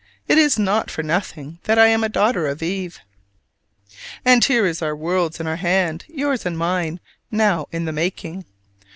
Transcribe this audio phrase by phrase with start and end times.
[0.27, 3.01] It is not for nothing that I am a daughter of Eve.
[4.25, 8.45] And here is our world in our hands, yours and mine, now in the making.